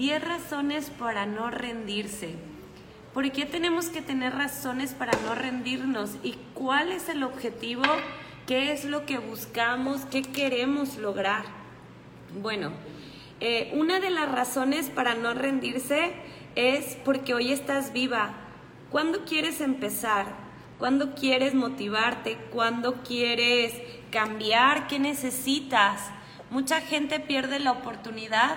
[0.00, 2.34] 10 razones para no rendirse.
[3.12, 6.12] ¿Por qué tenemos que tener razones para no rendirnos?
[6.22, 7.82] ¿Y cuál es el objetivo?
[8.46, 10.06] ¿Qué es lo que buscamos?
[10.06, 11.44] ¿Qué queremos lograr?
[12.40, 12.72] Bueno,
[13.40, 16.14] eh, una de las razones para no rendirse
[16.54, 18.30] es porque hoy estás viva.
[18.88, 20.28] ¿Cuándo quieres empezar?
[20.78, 22.38] ¿Cuándo quieres motivarte?
[22.50, 23.74] ¿Cuándo quieres
[24.10, 24.86] cambiar?
[24.86, 26.00] ¿Qué necesitas?
[26.48, 28.56] Mucha gente pierde la oportunidad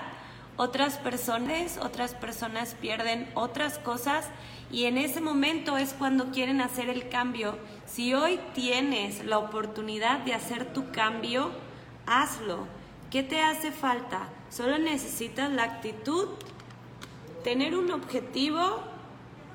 [0.58, 4.28] otras personas, otras personas pierden otras cosas
[4.72, 7.58] y en ese momento es cuando quieren hacer el cambio.
[7.86, 11.52] Si hoy tienes la oportunidad de hacer tu cambio,
[12.06, 12.68] hazlo.
[13.10, 14.30] ¿Qué te hace falta?
[14.50, 16.30] Solo necesitas la actitud,
[17.44, 18.80] tener un objetivo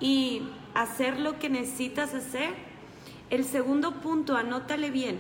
[0.01, 2.54] y hacer lo que necesitas hacer.
[3.30, 5.18] El segundo punto, anótale bien,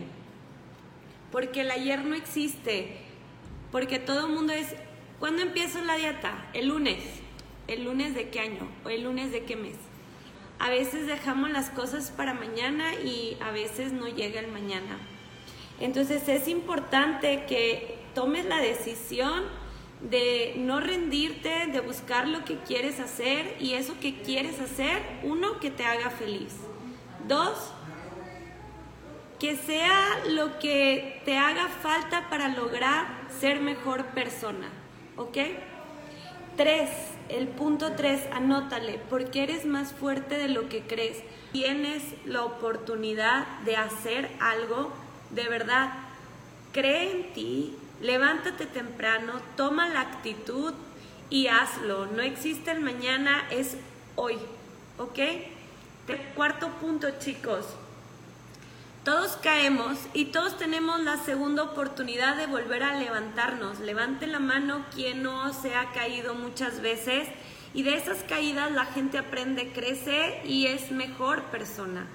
[1.30, 2.98] porque el ayer no existe,
[3.70, 4.74] porque todo el mundo es
[5.18, 6.48] ¿Cuándo empiezo la dieta?
[6.52, 7.02] El lunes.
[7.66, 8.68] ¿El lunes de qué año?
[8.84, 9.74] ¿O el lunes de qué mes?
[10.60, 14.98] A veces dejamos las cosas para mañana y a veces no llega el mañana.
[15.80, 19.44] Entonces es importante que tomes la decisión
[20.00, 25.58] de no rendirte, de buscar lo que quieres hacer y eso que quieres hacer, uno,
[25.58, 26.54] que te haga feliz.
[27.26, 27.72] Dos,
[29.40, 34.68] que sea lo que te haga falta para lograr ser mejor persona.
[35.18, 35.36] ¿Ok?
[36.56, 36.90] Tres,
[37.28, 41.22] el punto tres, anótale, porque eres más fuerte de lo que crees.
[41.52, 44.90] Tienes la oportunidad de hacer algo
[45.30, 45.92] de verdad.
[46.72, 50.74] Cree en ti, levántate temprano, toma la actitud
[51.30, 52.06] y hazlo.
[52.06, 53.76] No existe el mañana, es
[54.16, 54.36] hoy,
[54.98, 55.18] ¿ok?
[56.34, 57.66] Cuarto punto, chicos,
[59.08, 63.80] todos caemos y todos tenemos la segunda oportunidad de volver a levantarnos.
[63.80, 67.26] Levante la mano quien no se ha caído muchas veces
[67.72, 72.06] y de esas caídas la gente aprende, crece y es mejor persona.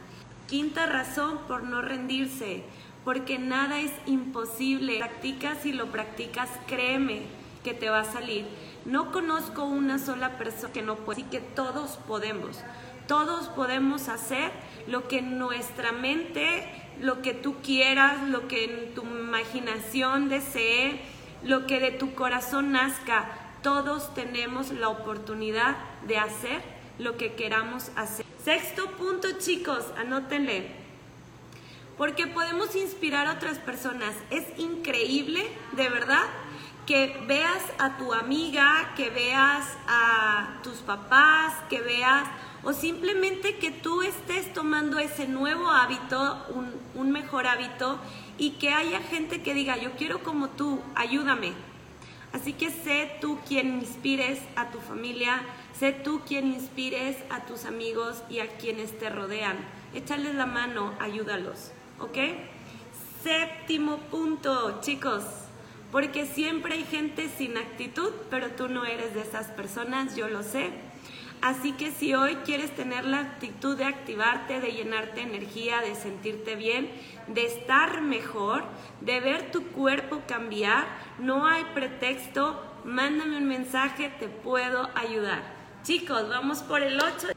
[0.47, 2.63] Quinta razón por no rendirse,
[3.03, 4.99] porque nada es imposible.
[4.99, 7.23] Practicas y lo practicas, créeme
[7.63, 8.45] que te va a salir.
[8.85, 12.59] No conozco una sola persona que no pueda, así que todos podemos.
[13.07, 14.51] Todos podemos hacer
[14.87, 20.99] lo que nuestra mente lo que tú quieras, lo que en tu imaginación desee,
[21.43, 23.29] lo que de tu corazón nazca.
[23.61, 25.77] Todos tenemos la oportunidad
[26.07, 26.61] de hacer
[26.99, 28.25] lo que queramos hacer.
[28.43, 30.71] Sexto punto, chicos, anótenle.
[31.97, 34.15] Porque podemos inspirar a otras personas.
[34.31, 36.23] Es increíble, de verdad,
[36.85, 42.27] que veas a tu amiga, que veas a tus papás, que veas
[42.63, 43.92] o simplemente que tú
[44.73, 46.47] tomando ese nuevo hábito,
[46.95, 47.99] un, mejor hábito,
[48.39, 51.53] y que haya gente que diga, yo quiero como tú, ayúdame.
[52.31, 55.43] Así que sé tú quien inspires a tu familia,
[55.77, 59.57] sé tú quien inspires a tus amigos y a quienes te rodean.
[59.93, 61.69] Échales la mano, ayúdalos,
[61.99, 62.17] ¿ok?
[63.21, 65.23] Séptimo punto, chicos,
[65.91, 70.41] porque siempre hay gente sin actitud, pero tú no eres de esas personas, yo lo
[70.41, 70.71] sé.
[71.43, 75.93] Así que si hoy quieres tener la actitud de activarte, de llenarte de energía, de
[75.93, 76.89] sentirte bien,
[77.27, 78.63] de estar mejor,
[79.01, 80.87] de ver tu cuerpo cambiar,
[81.19, 85.43] no hay pretexto, mándame un mensaje, te puedo ayudar.
[85.83, 87.33] Chicos, vamos por el 8.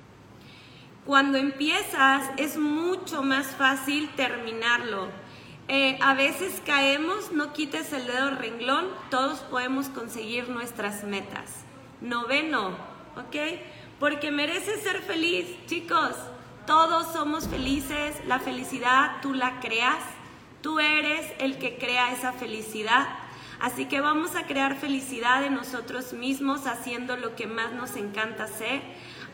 [1.05, 5.09] Cuando empiezas es mucho más fácil terminarlo.
[5.67, 11.65] Eh, a veces caemos, no quites el dedo renglón, todos podemos conseguir nuestras metas.
[12.00, 12.69] Noveno,
[13.17, 13.34] ¿ok?
[13.99, 16.15] Porque mereces ser feliz, chicos.
[16.67, 20.03] Todos somos felices, la felicidad tú la creas,
[20.62, 23.06] tú eres el que crea esa felicidad.
[23.61, 28.45] Así que vamos a crear felicidad en nosotros mismos haciendo lo que más nos encanta
[28.45, 28.83] hacer,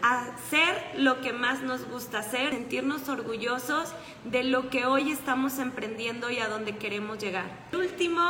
[0.03, 3.93] hacer lo que más nos gusta hacer, sentirnos orgullosos
[4.25, 7.47] de lo que hoy estamos emprendiendo y a dónde queremos llegar.
[7.73, 8.23] último,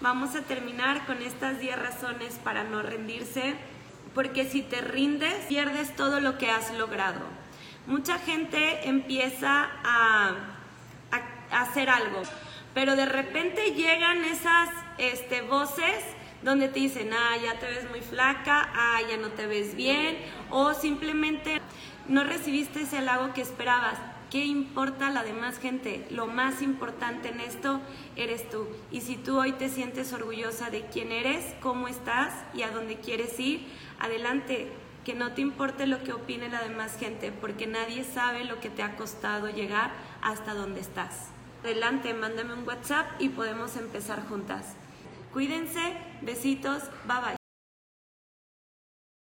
[0.00, 3.54] vamos a terminar con estas 10 razones para no rendirse
[4.14, 7.20] porque si te rindes, pierdes todo lo que has logrado.
[7.86, 10.36] Mucha gente empieza a,
[11.50, 12.22] hacer algo,
[12.72, 16.02] pero de repente llegan esas este, voces
[16.42, 20.18] donde te dicen, ah, ya te ves muy flaca, ah, ya no te ves bien,
[20.50, 21.60] o simplemente
[22.08, 23.98] no recibiste ese halago que esperabas.
[24.30, 26.06] ¿Qué importa la demás gente?
[26.10, 27.80] Lo más importante en esto
[28.16, 28.66] eres tú.
[28.90, 32.96] Y si tú hoy te sientes orgullosa de quién eres, cómo estás y a dónde
[32.96, 33.66] quieres ir,
[34.00, 34.72] adelante.
[35.04, 38.70] Que no te importe lo que opine la demás gente, porque nadie sabe lo que
[38.70, 39.90] te ha costado llegar
[40.22, 41.28] hasta donde estás.
[41.62, 44.74] Adelante, mándame un WhatsApp y podemos empezar juntas.
[45.32, 47.41] Cuídense, besitos, bye bye.